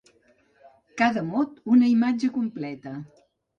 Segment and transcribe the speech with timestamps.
[1.01, 2.97] Cada mot, una imatge completa.